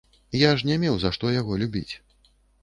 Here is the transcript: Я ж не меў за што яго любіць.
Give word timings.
Я 0.43 0.51
ж 0.61 0.69
не 0.69 0.77
меў 0.83 0.97
за 1.03 1.11
што 1.17 1.35
яго 1.35 1.59
любіць. 1.65 1.93